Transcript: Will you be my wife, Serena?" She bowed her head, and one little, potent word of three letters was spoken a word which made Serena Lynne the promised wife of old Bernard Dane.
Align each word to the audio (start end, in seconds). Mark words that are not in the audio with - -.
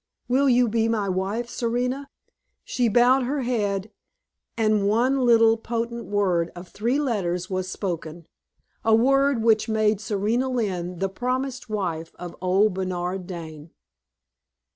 Will 0.27 0.49
you 0.49 0.67
be 0.67 0.87
my 0.89 1.07
wife, 1.07 1.47
Serena?" 1.47 2.09
She 2.63 2.87
bowed 2.89 3.21
her 3.21 3.43
head, 3.43 3.91
and 4.57 4.87
one 4.87 5.19
little, 5.23 5.57
potent 5.57 6.05
word 6.07 6.49
of 6.55 6.67
three 6.69 6.99
letters 6.99 7.51
was 7.51 7.69
spoken 7.69 8.25
a 8.83 8.95
word 8.95 9.43
which 9.43 9.69
made 9.69 10.01
Serena 10.01 10.49
Lynne 10.49 10.97
the 10.97 11.07
promised 11.07 11.69
wife 11.69 12.15
of 12.17 12.35
old 12.41 12.73
Bernard 12.73 13.27
Dane. 13.27 13.69